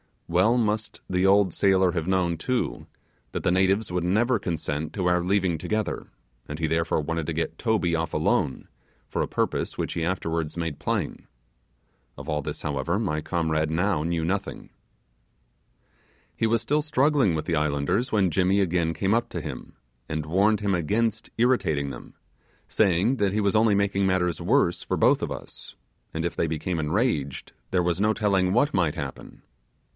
[0.27, 2.87] Well must the old sailor have known, too,
[3.33, 6.07] that the natives would never consent to our leaving together,
[6.47, 8.69] and he therefore wanted to get Toby off alone,
[9.09, 11.27] for a purpose which he afterwards made plain.
[12.17, 14.69] Of all this, however, my comrade now knew nothing.
[16.35, 19.75] He was still struggling with the islanders when Jimmy again came up to him,
[20.09, 22.15] and warned him against irritating them,
[22.69, 25.75] saying that he was only making matters worse for both of us,
[26.13, 29.43] and if they became enraged, there was no telling what might happen.